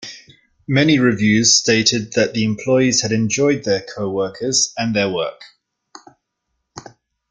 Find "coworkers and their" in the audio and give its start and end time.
3.81-5.07